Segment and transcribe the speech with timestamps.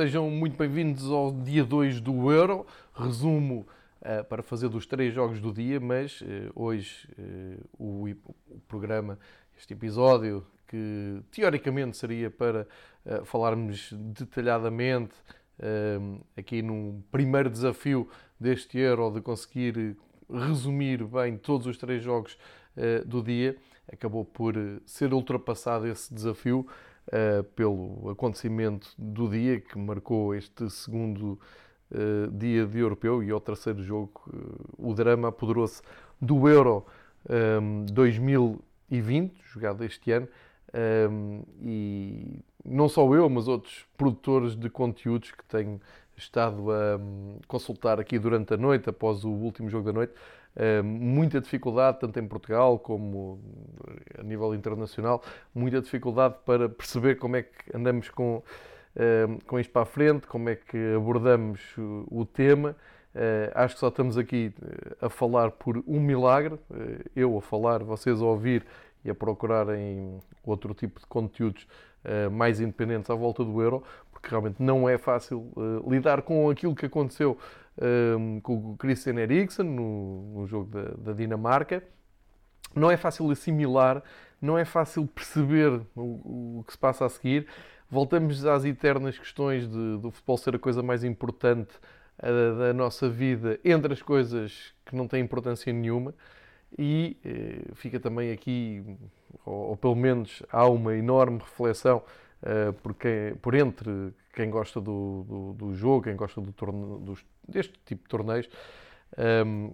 [0.00, 2.66] Sejam muito bem-vindos ao dia 2 do Euro.
[2.94, 3.66] Resumo
[4.00, 9.18] uh, para fazer dos três jogos do dia, mas uh, hoje uh, o, o, programa,
[9.58, 12.66] este episódio, que teoricamente seria para
[13.26, 15.12] falarmos detalhadamente
[16.34, 18.08] aqui num primeiro desafio
[18.40, 19.98] deste Euro de conseguir
[20.32, 22.38] resumir bem todos os três jogos
[23.04, 23.54] do dia,
[23.92, 24.54] acabou por
[24.86, 26.66] ser ultrapassado esse desafio
[27.10, 31.38] uh, pelo acontecimento do dia que marcou este segundo
[31.90, 35.82] uh, dia de europeu e ao terceiro jogo, uh, o drama apoderou-se
[36.20, 36.86] do Euro
[37.28, 40.28] um, 2020, jogado este ano,
[41.10, 45.80] um, e não só eu, mas outros produtores de conteúdos que tenho
[46.16, 50.16] estado a um, consultar aqui durante a noite, após o último jogo da noite, eh,
[50.84, 53.40] muita dificuldade, tanto em Portugal como
[54.18, 55.22] a nível internacional,
[55.54, 58.42] muita dificuldade para perceber como é que andamos com,
[58.96, 62.76] eh, com isto para a frente, como é que abordamos o tema.
[63.54, 64.52] Acho que só estamos aqui
[65.00, 66.56] a falar por um milagre,
[67.16, 68.64] eu a falar, vocês a ouvir
[69.04, 71.66] e a procurarem outro tipo de conteúdos
[72.04, 75.50] uh, mais independentes à volta do euro, porque realmente não é fácil
[75.86, 77.38] lidar com aquilo que aconteceu
[77.80, 81.82] um, com o Christian Eriksen no, no jogo da, da, Dinamarca.
[82.74, 84.02] Não é fácil assimilar,
[84.40, 87.46] não é fácil perceber o, o que se passa a seguir.
[87.90, 91.74] Voltamos às eternas questões de, do futebol ser a coisa mais importante
[92.18, 96.14] uh, da nossa vida, entre as coisas que não têm importância nenhuma.
[96.78, 98.82] E uh, fica também aqui,
[99.44, 102.02] ou, pelo menos há uma enorme reflexão
[102.42, 107.04] uh, por, quem, por entre quem gosta do, do, do jogo, quem gosta do torne,
[107.04, 108.48] dos, deste tipo de torneios,
[109.46, 109.72] um,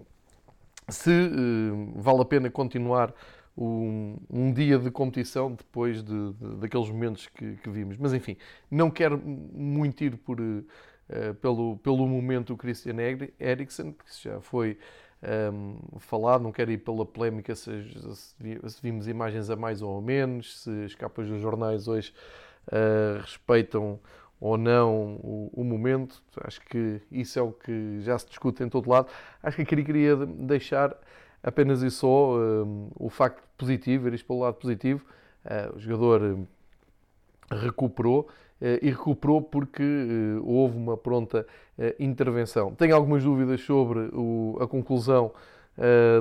[0.88, 3.12] se uh, vale a pena continuar
[3.56, 7.96] um, um, dia de competição depois de, de, daqueles momentos que, que, vimos.
[7.96, 8.36] Mas enfim,
[8.70, 10.64] não quero muito ir por, uh,
[11.40, 12.96] pelo, pelo momento do Christian
[13.38, 14.78] Eriksen, porque já foi
[15.22, 17.70] um, falado, não quero ir pela polémica se,
[18.14, 22.12] se, vimos imagens a mais ou a menos, se as capas dos jornais hoje
[22.68, 23.98] uh, respeitam
[24.38, 26.22] ou não o, o, momento.
[26.44, 29.08] Acho que isso é o que já se discute em todo lado.
[29.42, 30.94] Acho que aqui queria deixar
[31.42, 35.04] apenas e só um, o facto positivo, ver isto pelo lado positivo.
[35.44, 36.46] Uh, o jogador hum,
[37.50, 38.28] recuperou
[38.60, 41.46] e recuperou porque uh, houve uma pronta
[41.98, 42.74] intervenção.
[42.74, 44.10] Tenho algumas dúvidas sobre
[44.60, 45.30] a conclusão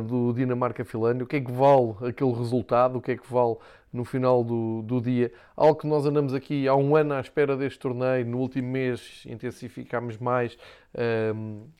[0.06, 1.23] do Dinamarca-Finlândia.
[1.23, 2.97] O que é que vale aquele resultado?
[2.97, 3.56] O que é que vale
[3.96, 5.31] no final do, do dia.
[5.56, 9.23] Algo que nós andamos aqui há um ano à espera deste torneio, no último mês
[9.25, 10.57] intensificámos mais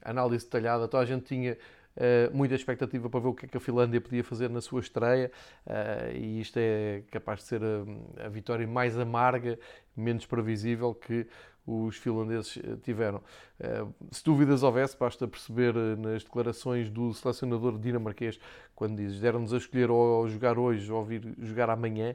[0.02, 1.58] a análise detalhada, toda a gente tinha
[1.96, 4.82] Uh, muita expectativa para ver o que é que a Finlândia podia fazer na sua
[4.82, 5.32] estreia
[5.66, 9.58] uh, e isto é capaz de ser a, a, vitória mais amarga,
[9.96, 11.26] menos previsível que
[11.66, 13.24] os finlandeses eh, tiveram.
[13.60, 18.40] Uh, se dúvidas houvesse, basta perceber nas declarações do selecionador dinamarquês,
[18.76, 22.14] quando diz deram-nos a escolher ou jogar hoje ou vir jogar amanhã,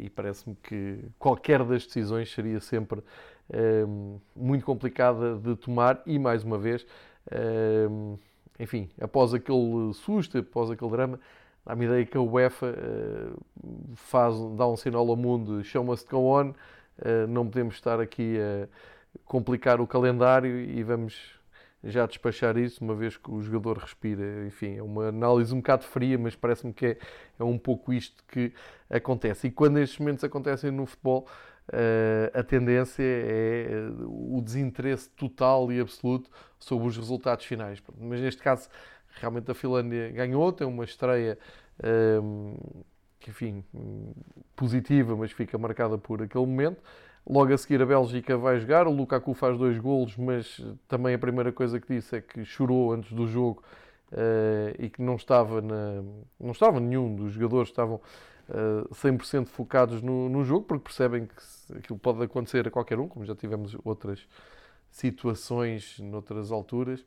[0.00, 3.02] e parece-me que qualquer das decisões seria sempre
[4.34, 6.86] muito complicada de tomar e, mais uma vez,
[8.58, 11.20] enfim, após aquele susto, após aquele drama,
[11.64, 13.40] dá-me ideia que a UEFA uh,
[13.94, 18.68] faz, dá um sinal ao mundo, chama-se go on, uh, não podemos estar aqui a
[19.24, 21.40] complicar o calendário e vamos
[21.84, 24.46] já despachar isso, uma vez que o jogador respira.
[24.46, 26.98] Enfim, é uma análise um bocado fria, mas parece-me que é,
[27.38, 28.52] é um pouco isto que
[28.88, 29.48] acontece.
[29.48, 31.26] E quando estes momentos acontecem no futebol,
[32.34, 37.82] a tendência é o desinteresse total e absoluto sobre os resultados finais.
[37.98, 38.68] Mas neste caso,
[39.20, 41.38] realmente a Finlândia ganhou, tem uma estreia.
[42.22, 42.56] Um,
[43.28, 43.64] enfim,
[44.56, 46.82] positiva, mas fica marcada por aquele momento.
[47.28, 51.18] Logo a seguir a Bélgica vai jogar, o Lukaku faz dois golos, mas também a
[51.18, 53.62] primeira coisa que disse é que chorou antes do jogo
[54.12, 56.02] uh, e que não estava, na,
[56.38, 57.96] não estava nenhum dos jogadores, estavam
[58.48, 62.98] uh, eh, 100% focados no, no, jogo, porque percebem que aquilo pode acontecer a qualquer
[62.98, 64.26] um, como já tivemos outras
[64.90, 67.04] situações noutras alturas.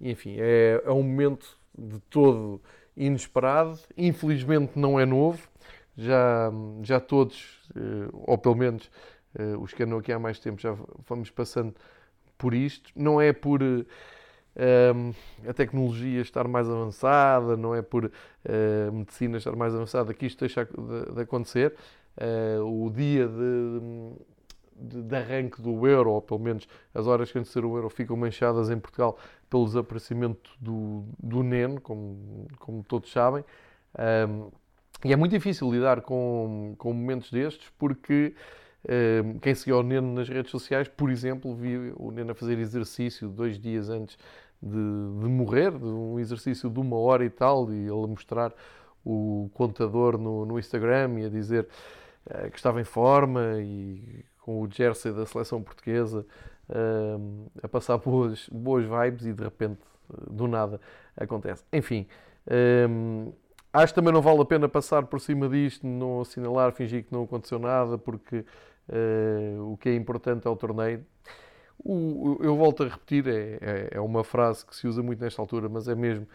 [0.00, 2.60] E, enfim, é, é um momento de todo
[2.96, 5.48] inesperado, infelizmente não é novo,
[5.96, 6.50] já,
[6.82, 8.90] já todos, uh, ou pelo menos
[9.60, 10.74] os que andam aqui há mais tempo já
[11.06, 11.72] vamos passando
[12.36, 12.90] por isto.
[12.96, 13.60] Não é por
[15.48, 18.10] a tecnologia estar mais avançada, não é por
[18.44, 21.74] a medicina estar mais avançada que isto deixa de, acontecer.
[22.64, 23.80] o dia de,
[24.74, 27.88] de, de, arranque do euro, ou pelo menos as horas que antes de o euro,
[27.88, 29.16] ficam manchadas em Portugal
[29.48, 33.44] pelo desaparecimento do, do NEN, como, como todos sabem.
[34.28, 34.50] Um,
[35.04, 38.34] e é muito difícil lidar com, com momentos destes porque
[39.42, 43.28] quem seguiu o Neno nas redes sociais, por exemplo, viu o Neno a fazer exercício
[43.28, 44.16] dois dias antes
[44.62, 48.52] de, de morrer, de um exercício de uma hora e tal, e ele mostrar
[49.04, 51.68] o contador no, no Instagram e a dizer
[52.26, 56.26] uh, que estava em forma e com o jersey da seleção portuguesa
[56.68, 59.80] uh, a passar boas, boas vibes e de repente,
[60.30, 60.80] do nada,
[61.16, 61.64] acontece.
[61.72, 62.06] Enfim,
[63.72, 67.12] acho que também não vale a pena passar por cima disto, não assinalar, fingir que
[67.12, 68.44] não aconteceu nada, porque
[68.88, 71.04] uh, o que é importante é o torneio.
[71.84, 75.40] O, eu volto a repetir, é, é, é, uma frase que se usa muito nesta
[75.40, 76.26] altura, mas é mesmo.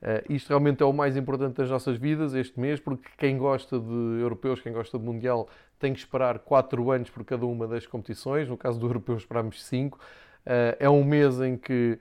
[0.00, 3.78] Uh, isto realmente é o mais importante das nossas vidas este mês, porque quem gosta
[3.78, 7.86] de europeus, quem gosta de mundial, tem que esperar 4 anos por cada uma das
[7.86, 8.48] competições.
[8.48, 9.96] No caso do europeu, esperamos 5.
[9.96, 10.00] Uh,
[10.44, 11.98] eh, é um mês em que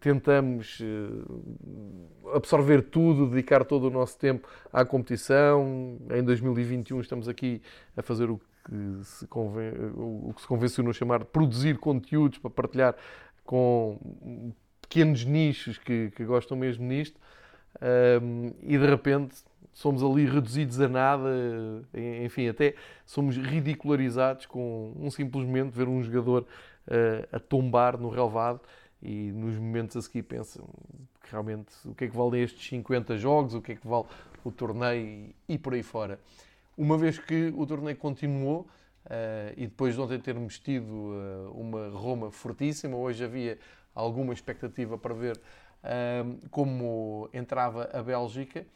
[0.00, 5.98] tentamos eh, absorver tudo, dedicar todo o nosso tempo à competição.
[6.10, 7.62] Em 2021 estamos aqui
[7.96, 8.44] a fazer o que
[9.02, 9.72] se, conven...
[9.94, 12.94] o que se convencionou chamar produzir conteúdos para partilhar
[13.44, 13.98] com
[14.80, 17.18] pequenos nichos que, que gostam mesmo nisto.
[18.22, 19.34] Um, e de repente
[19.72, 21.28] somos ali reduzidos a nada,
[22.24, 22.74] enfim, até
[23.04, 26.46] somos ridicularizados com um simplesmente ver um jogador
[26.86, 28.60] uh, a tombar no relvado
[29.02, 30.64] e nos momentos a seguir pensam
[31.28, 34.06] realmente o que é que valem estes 50 jogos, o que é que vale
[34.44, 36.20] o torneio e por aí fora.
[36.76, 38.62] Uma vez que o torneio continuou
[39.06, 43.58] uh, e depois de ontem termos tido uh, uma Roma fortíssima, hoje havia
[43.94, 48.66] alguma expectativa para ver uh, como entrava a Bélgica.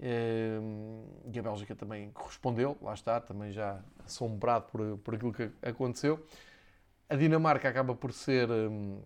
[0.00, 6.26] e a Bélgica também correspondeu, lá está, também já assombrado por, por aquilo que aconteceu.
[7.08, 9.00] A Dinamarca acaba por ser um,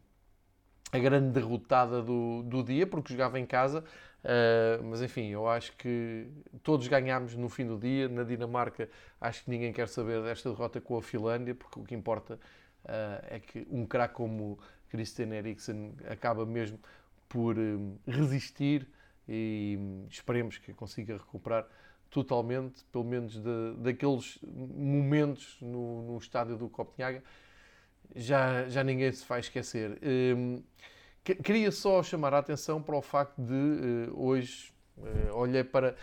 [0.92, 3.84] a grande derrotada do, do dia, porque jogava em casa.
[4.24, 6.26] Uh, mas enfim, eu acho que
[6.62, 8.08] todos ganhámos no fim do dia.
[8.08, 8.88] Na Dinamarca,
[9.20, 12.34] acho que ninguém quer saber desta derrota com a Finlândia, porque o que importa
[12.84, 14.58] uh, é que um craque como
[14.88, 16.78] Christian Eriksen acaba mesmo
[17.28, 18.88] por um, resistir
[19.28, 21.66] e um, esperemos que consiga recuperar
[22.10, 27.22] totalmente, pelo menos de, daqueles momentos no, no estádio do Copenhaga
[28.14, 29.98] já, já ninguém se vai esquecer.
[30.02, 30.62] Um,
[31.24, 35.94] queria só chamar a atenção para o facto de uh, hoje uh, olhei para,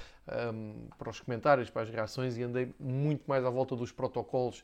[0.54, 4.63] um, para os comentários, para as reações e andei muito mais à volta dos protocolos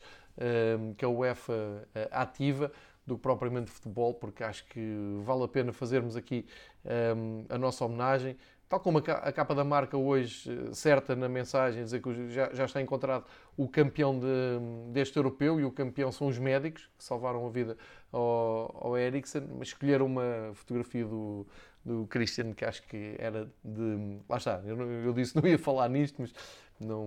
[0.78, 2.72] um, que a UEFA uh, ativa
[3.04, 6.46] do que propriamente futebol, porque acho que vale a pena fazermos aqui
[7.48, 8.36] a nossa homenagem
[8.72, 12.64] tal como a capa da marca hoje, eh, certa na mensagem, dizer que já, já
[12.64, 14.26] está encontrado o campeão de,
[14.90, 17.76] deste europeu e o campeão são os médicos que salvaram a vida
[18.10, 18.92] ao, ao
[19.58, 21.46] mas escolheram uma fotografia do,
[21.84, 24.18] do Christian que acho que era de.
[24.26, 26.32] Lá está, eu, eu disse não ia falar nisto, mas
[26.80, 27.06] não,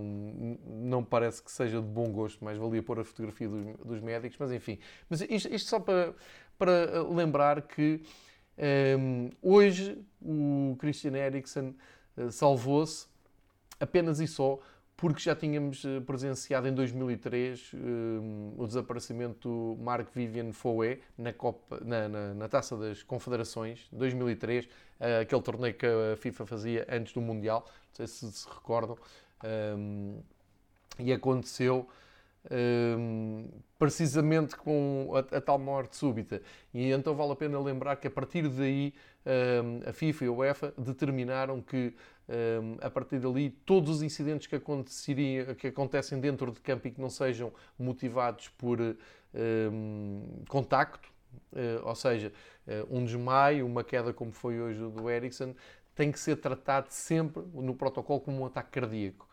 [0.64, 4.38] não parece que seja de bom gosto, mas valia pôr a fotografia dos, dos médicos,
[4.38, 4.78] mas enfim.
[5.10, 6.14] Mas isto, isto só para,
[6.56, 8.02] para lembrar que
[8.58, 11.76] um, hoje o Christian Eriksen
[12.16, 13.06] uh, salvou-se
[13.78, 14.58] apenas e só
[14.96, 21.32] porque já tínhamos uh, presenciado em 2003 um, o desaparecimento do Mark Vivian Foe na,
[21.32, 24.68] Copa, na, na, na Taça das Confederações, 2003, uh,
[25.20, 28.96] aquele torneio que a FIFA fazia antes do Mundial, não sei se se recordam,
[29.76, 30.18] um,
[30.98, 31.86] e aconteceu
[32.50, 33.48] um,
[33.78, 36.40] precisamente com a, a, tal morte súbita.
[36.72, 40.32] E então vale a pena lembrar que a partir daí um, a FIFA e a
[40.32, 41.94] UEFA determinaram que
[42.28, 46.90] um, a partir dali todos os incidentes que, aconteceriam, que acontecem dentro de campo e
[46.90, 48.78] que não sejam motivados por
[50.48, 51.10] contacto,
[51.52, 52.32] uh, ou seja,
[52.66, 55.54] uh, um desmaio, uma queda como foi hoje do Ericsson,
[55.94, 59.28] tem que ser tratado sempre no protocolo como um ataque cardíaco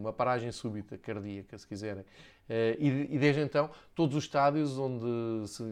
[0.00, 2.04] uma paragem súbita cardíaca, se quiserem.
[2.48, 5.62] Eh, e, desde então, todos os estádios onde se,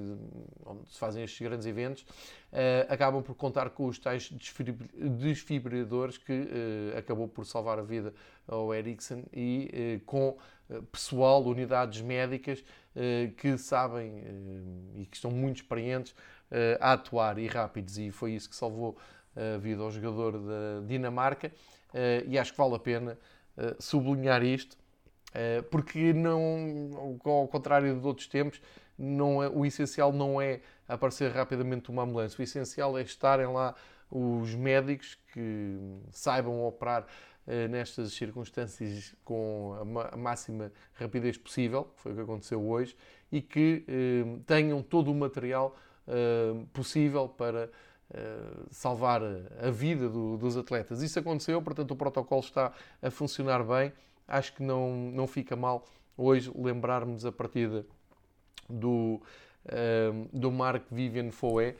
[0.64, 2.04] onde se fazem estes grandes eventos
[2.52, 8.12] eh, acabam por contar com os tais desfibrilhadores que eh, acabou por salvar a vida
[8.46, 10.36] ao Ericsson e com
[10.90, 12.64] pessoal, unidades médicas
[13.36, 14.24] que sabem
[14.96, 16.12] e que estão muito experientes
[16.80, 18.96] a atuar e rápidos, e foi isso que salvou
[19.36, 21.52] a vida ao jogador da Dinamarca.
[22.26, 23.16] E acho que vale a pena
[23.78, 28.60] sublinhar isto, uh, porque não, ao contrário de outros tempos,
[28.98, 33.74] não é, o essencial não é aparecer rapidamente uma ambulância, o essencial é estarem lá
[34.10, 35.76] os médicos que
[36.10, 39.76] saibam operar uh, nestas circunstâncias com
[40.12, 42.96] a, máxima rapidez possível, foi o que aconteceu hoje,
[43.30, 43.84] e que
[44.46, 45.76] tenham todo o material
[46.72, 47.70] possível para eh,
[48.70, 49.20] salvar
[49.60, 51.02] a vida do, dos atletas.
[51.02, 52.72] Isso aconteceu, portanto, o protocolo está
[53.02, 53.92] a funcionar bem.
[54.28, 55.84] Acho que não, não fica mal
[56.16, 57.84] hoje lembrarmos a partida
[58.68, 59.20] do,
[60.32, 61.76] do Marc Vivian Fouet,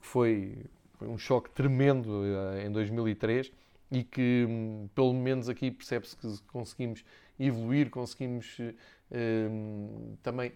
[0.00, 0.58] que foi
[1.00, 2.22] um choque tremendo
[2.64, 3.50] em 2003
[3.90, 7.04] e que, hum, pelo menos aqui, percebe-se que conseguimos
[7.38, 8.58] evoluir, conseguimos
[9.10, 10.52] hum, também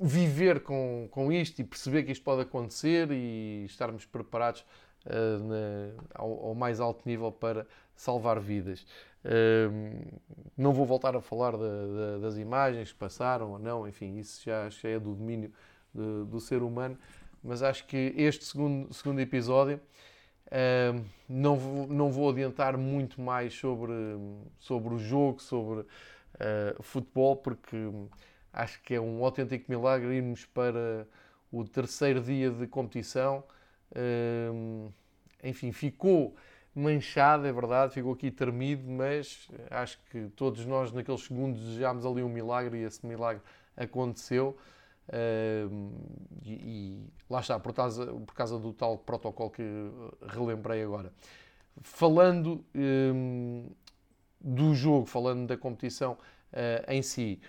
[0.00, 4.64] viver com, com isto e perceber que isto pode acontecer e estarmos preparados
[5.06, 8.86] uh, na, ao, ao, mais alto nível para salvar vidas.
[9.24, 10.20] Uh,
[10.56, 11.52] não vou voltar a falar
[12.20, 15.52] das imagens que passaram ou não, enfim, isso já, já é do domínio
[15.94, 16.98] de, do ser humano,
[17.42, 19.80] mas acho que este segundo, segundo episódio
[20.48, 23.92] uh, não, vou, não vou adiantar muito mais sobre,
[24.58, 25.84] sobre o jogo, sobre
[26.80, 27.76] futebol, porque
[28.52, 31.06] Acho que é um autêntico milagre irmos para
[31.50, 33.42] o terceiro dia de competição.
[35.42, 36.34] enfim, ficou
[36.74, 42.22] manchado, é verdade, ficou aqui termido, mas acho que todos nós naqueles segundos desejámos ali
[42.22, 43.42] um milagre e esse milagre
[43.76, 44.56] aconteceu.
[46.42, 49.62] e, e, lá está, por causa, por causa do tal protocolo que
[50.28, 51.12] relembrei agora.
[51.82, 52.64] Falando
[54.42, 56.12] do jogo, falando da competição
[56.52, 57.40] uh, em si,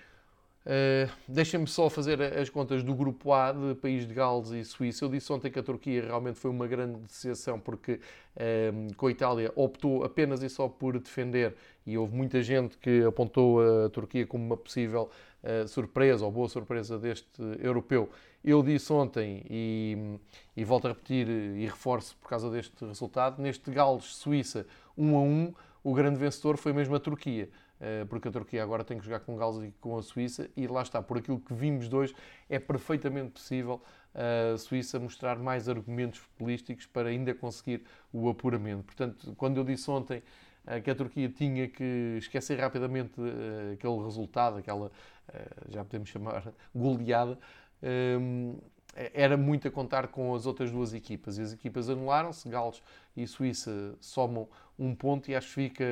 [0.66, 5.04] Uh, Deixem-me só fazer as contas do grupo A de País de Gales e Suíça.
[5.04, 7.94] Eu disse ontem que a Turquia realmente foi uma grande decepção porque
[8.38, 11.54] uh, com a Itália optou apenas e só por defender
[11.86, 15.10] e houve muita gente que apontou a Turquia como uma possível
[15.44, 18.10] uh, surpresa ou boa surpresa deste europeu.
[18.44, 20.18] Eu disse ontem e,
[20.56, 24.66] e volto a repetir e reforço por causa deste resultado, neste Gales-Suíça
[24.98, 25.54] 1 a 1,
[25.84, 27.50] o grande vencedor foi mesmo a Turquia.
[27.84, 30.68] Eh, porque a Turquia agora tem que jogar com Gales e com a Suíça, e
[30.68, 32.16] lá está, por aquilo que vimos de hoje,
[32.50, 33.82] é perfeitamente possível
[34.54, 38.84] a Suíça mostrar mais argumentos futbolísticos para ainda conseguir o apuramento.
[38.84, 40.24] Portanto, quando eu disse ontem
[40.66, 44.90] eh, que a Turquia tinha que esquecer rapidamente eh, aquele resultado, aquela,
[45.68, 47.38] já podemos chamar, goleada,
[49.14, 51.38] era muito a contar com as outras duas equipas.
[51.38, 52.82] E as equipas anularam-se, Gales
[53.18, 54.48] e Suíça somam
[54.80, 55.84] um ponto e acho que fica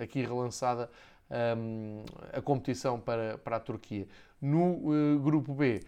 [0.00, 0.88] aqui relançada
[1.30, 4.06] um, a competição para, para a Turquia.
[4.40, 5.80] No uh, grupo B,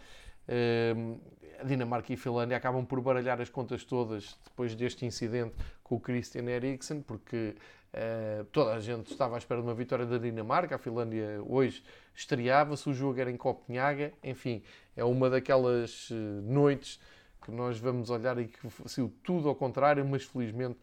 [0.97, 1.19] um,
[1.61, 5.97] a Dinamarca e a Finlândia acabam por baralhar as contas todas depois deste incidente com
[5.97, 7.55] o Christian Eriksen, porque
[7.95, 11.83] uh, toda a gente estava à espera de uma vitória da Dinamarca, a Finlândia hoje
[12.15, 14.63] estreava-se, o jogo era em Copenhaga, enfim,
[14.97, 17.01] é uma daquelas uh, noites
[17.43, 20.79] que nós vamos olhar e que saiu tudo ao contrário, mas felizmente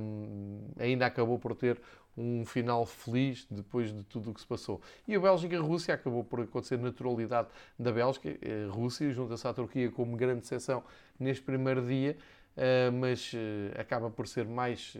[0.00, 1.80] um, ainda acabou por ter
[2.16, 4.80] um final feliz depois de tudo o que se passou.
[5.06, 8.28] E a Bélgica-Rússia acabou por acontecer naturalidade da Bélgica.
[8.28, 10.82] A Rússia junta-se à Turquia como grande exceção
[11.18, 12.16] neste primeiro dia,
[12.56, 14.96] eh, mas eh, acaba por ser mais,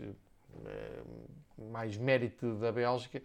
[0.65, 1.01] eh,
[1.71, 3.21] mais mérito da Bélgica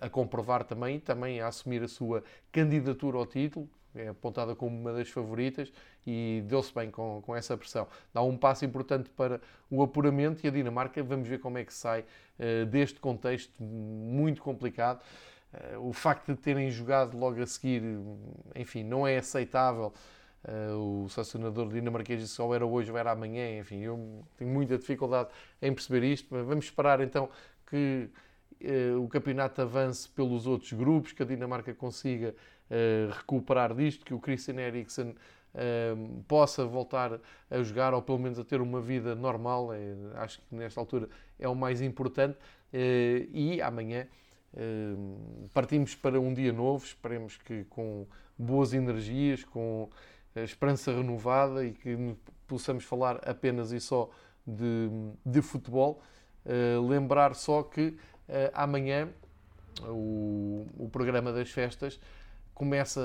[0.00, 2.22] a comprovar também, também a assumir a sua
[2.52, 3.68] candidatura ao título,
[4.00, 5.72] é apontada como uma das favoritas
[6.06, 7.86] e deu-se bem com, com essa pressão.
[8.12, 9.40] Dá um passo importante para
[9.70, 12.00] o apuramento e a Dinamarca, vamos ver como é que sai
[12.38, 15.02] uh, deste contexto muito complicado.
[15.52, 17.82] Uh, o facto de terem jogado logo a seguir,
[18.54, 19.92] enfim, não é aceitável.
[20.44, 24.78] Uh, o sancionador dinamarquês disse ou era hoje ou era amanhã, enfim, eu tenho muita
[24.78, 27.28] dificuldade em perceber isto, mas vamos esperar então
[27.66, 28.08] que
[29.00, 32.34] o campeonato avance pelos outros grupos, que a Dinamarca consiga
[32.70, 37.20] uh, recuperar disto, que o Christian Eriksen uh, possa voltar
[37.50, 39.72] a jogar ou pelo menos a ter uma vida normal.
[39.72, 41.08] É, acho que nesta altura
[41.38, 42.38] é o mais importante.
[42.72, 44.06] Uh, e amanhã
[45.52, 48.06] partimos para um dia novo, esperemos que com
[48.36, 49.88] boas energias, com
[50.34, 54.10] esperança renovada e que possamos falar apenas e só
[54.44, 54.88] de,
[55.24, 56.02] de futebol.
[56.88, 57.94] lembrar só que
[58.54, 59.10] amanhã
[59.86, 62.00] o, o programa das festas
[62.58, 63.00] começa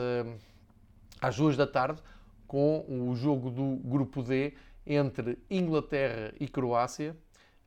[1.22, 2.02] às duas da tarde
[2.48, 4.54] com o jogo do grupo D
[4.86, 7.16] entre Inglaterra e Croácia.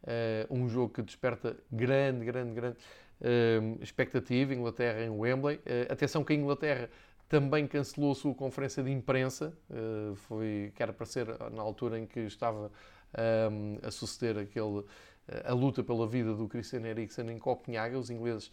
[0.02, 2.76] Uh, um jogo que desperta grande, grande, grande
[3.20, 4.52] uh, expectativa.
[4.52, 5.56] Inglaterra em Wembley.
[5.58, 6.90] Uh, atenção que a Inglaterra
[7.28, 9.52] também cancelou a sua conferência de imprensa.
[10.14, 12.70] foi, que era para ser na altura em que estava
[13.82, 14.84] a suceder aquele,
[15.44, 17.98] a luta pela vida do Christian Eriksen em Copenhaga.
[17.98, 18.52] Os ingleses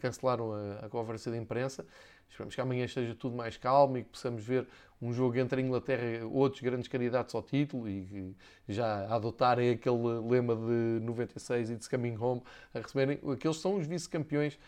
[0.00, 1.84] cancelaram a, a conferência de imprensa.
[2.30, 4.66] Esperamos que amanhã esteja tudo mais calmo e que possamos ver
[5.02, 8.36] um jogo entre a Inglaterra e outros grandes candidatos ao título e
[8.68, 9.96] já adotarem aquele
[10.28, 13.18] lema de 96 e de Coming Home a receberem.
[13.32, 14.58] Aqueles são os vice-campeões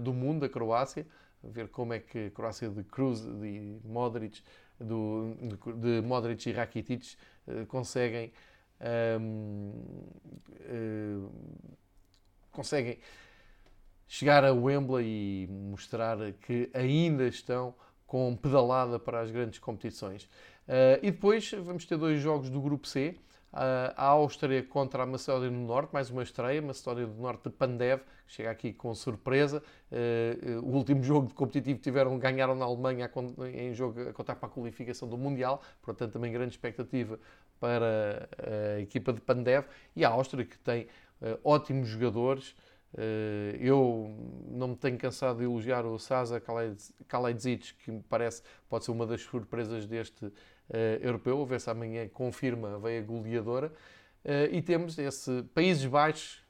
[0.00, 1.06] do mundo, da Croácia.
[1.44, 4.42] A ver como é que a Croácia de Cruz, de Modric,
[4.80, 5.34] do,
[5.76, 7.14] de, Modric e Rakitic
[7.46, 8.32] uh, conseguem.
[9.20, 9.72] Um,
[10.50, 11.30] uh,
[12.52, 12.98] conseguem
[14.06, 17.74] chegar a Wembley e mostrar que ainda estão
[18.06, 20.24] com pedalada para as grandes competições.
[20.66, 23.16] Uh, e depois vamos ter dois jogos do Grupo C.
[23.52, 27.50] Uh, a Áustria contra a Macedónia do Norte, mais uma estreia, Macedónia do Norte de
[27.50, 29.62] Pandev, que chega aqui com surpresa.
[29.90, 33.10] Uh, o último jogo de competitivo tiveram, ganharam na Alemanha
[33.54, 37.18] em jogo a contar para a qualificação do Mundial, portanto também grande expectativa
[37.58, 38.28] para
[38.76, 39.64] a equipa de Pandev.
[39.94, 40.86] E a Áustria, que tem
[41.42, 42.54] ótimos jogadores,
[43.60, 44.14] eu
[44.48, 46.40] não me tenho cansado de elogiar o Sasa
[47.06, 50.32] Kaledzic, que me parece pode ser uma das surpresas deste uh,
[51.00, 53.72] europeu, a ver se amanhã confirma a veia goleadora.
[54.24, 56.42] Uh, e temos esse Países Baixos,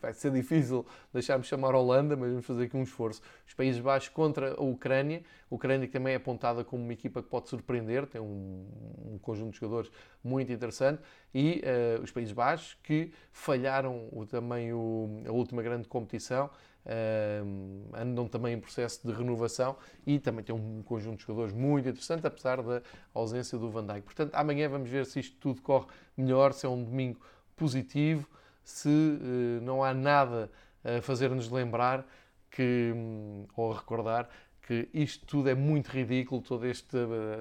[0.00, 3.20] vai ser difícil deixar-me chamar Holanda, mas vamos fazer aqui um esforço.
[3.46, 5.22] Os Países Baixos contra a Ucrânia.
[5.50, 8.66] A Ucrânia que também é apontada como uma equipa que pode surpreender, tem um,
[9.12, 9.90] um conjunto de jogadores
[10.22, 11.02] muito interessante.
[11.34, 11.62] E
[11.98, 16.50] uh, os Países Baixos que falharam o, também o, a última grande competição.
[16.84, 21.88] Uh, andam também em processo de renovação e também tem um conjunto de jogadores muito
[21.88, 22.82] interessante, apesar da
[23.14, 24.02] ausência do Van Dijk.
[24.02, 25.86] Portanto, amanhã vamos ver se isto tudo corre
[26.16, 27.20] melhor, se é um domingo
[27.54, 28.28] positivo
[28.64, 30.50] se uh, não há nada
[30.84, 32.06] a fazer-nos lembrar
[32.50, 34.28] que, um, ou a recordar
[34.62, 36.98] que isto tudo é muito ridículo, toda esta,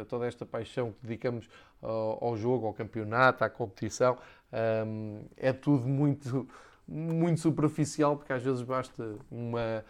[0.09, 1.47] toda esta paixão que dedicamos
[1.81, 4.17] ao, ao jogo, ao campeonato, à competição,
[4.85, 6.47] um, é tudo muito,
[6.87, 9.85] muito superficial, porque às vezes basta uma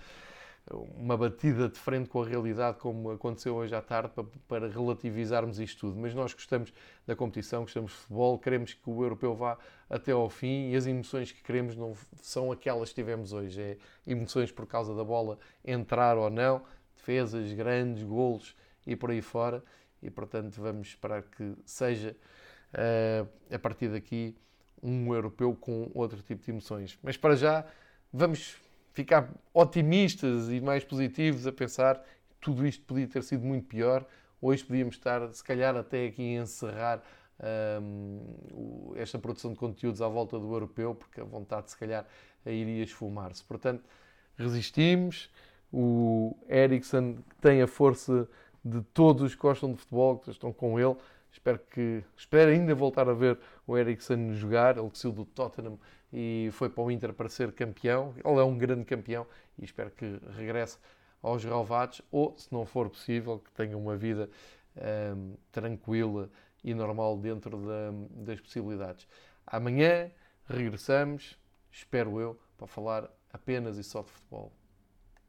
[0.73, 4.13] uma batida de frente com a realidade, como aconteceu hoje à tarde,
[4.47, 5.99] para, relativizarmos isto tudo.
[5.99, 6.73] Mas nós gostamos
[7.05, 9.57] da competição, gostamos de futebol, queremos que o europeu vá
[9.89, 13.61] até ao fim e as emoções que queremos não são aquelas que tivemos hoje.
[13.61, 16.63] É emoções por causa da bola entrar ou não,
[16.95, 18.55] defesas, grandes, golos
[18.85, 19.63] e por aí fora.
[20.01, 22.15] E portanto vamos esperar que seja
[22.73, 24.35] uh, a partir daqui
[24.81, 26.97] um europeu com outro tipo de emoções.
[27.03, 27.65] Mas para já
[28.11, 28.57] vamos
[28.93, 31.95] ficar otimistas e mais positivos a pensar
[32.29, 34.05] que tudo isto podia ter sido muito pior.
[34.41, 37.03] Hoje podíamos estar, se calhar, até aqui a encerrar
[37.81, 42.05] um, esta produção de conteúdos à volta do europeu, porque a vontade, se calhar,
[42.45, 43.43] iria esfumar-se.
[43.43, 43.83] Portanto,
[44.37, 45.29] resistimos.
[45.71, 48.27] O Ericsson tem a força
[48.63, 50.95] de todos os que gostam de futebol, que estão com ele.
[51.31, 55.79] Espero que espero ainda voltar a ver o Eriksen jogar, ele que saiu do Tottenham
[56.11, 58.13] e foi para o Inter para ser campeão.
[58.23, 59.25] Ele é um grande campeão
[59.57, 60.77] e espero que regresse
[61.21, 64.29] aos relevados ou, se não for possível, que tenha uma vida
[65.15, 66.29] um, tranquila
[66.63, 67.91] e normal dentro da,
[68.23, 69.07] das possibilidades.
[69.45, 70.11] Amanhã
[70.45, 71.37] regressamos,
[71.71, 74.51] espero eu, para falar apenas e só de futebol.